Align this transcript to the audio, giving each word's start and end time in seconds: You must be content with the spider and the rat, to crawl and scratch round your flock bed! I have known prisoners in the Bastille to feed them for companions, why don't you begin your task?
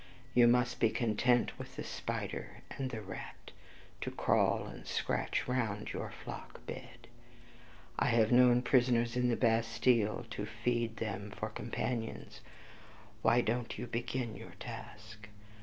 You 0.33 0.47
must 0.47 0.79
be 0.79 0.89
content 0.89 1.59
with 1.59 1.75
the 1.75 1.83
spider 1.83 2.63
and 2.71 2.89
the 2.89 3.01
rat, 3.03 3.51
to 4.01 4.09
crawl 4.09 4.65
and 4.65 4.87
scratch 4.87 5.47
round 5.47 5.93
your 5.93 6.09
flock 6.09 6.65
bed! 6.65 7.05
I 7.99 8.07
have 8.07 8.31
known 8.31 8.63
prisoners 8.63 9.15
in 9.15 9.29
the 9.29 9.35
Bastille 9.35 10.25
to 10.31 10.47
feed 10.47 10.97
them 10.97 11.29
for 11.29 11.49
companions, 11.49 12.41
why 13.21 13.41
don't 13.41 13.77
you 13.77 13.85
begin 13.85 14.35
your 14.35 14.55
task? 14.59 15.29